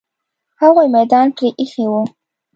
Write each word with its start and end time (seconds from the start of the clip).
هغوی 0.61 0.87
میدان 0.95 1.27
پرې 1.35 1.49
ایښی 1.59 1.85
وو. 1.91 2.01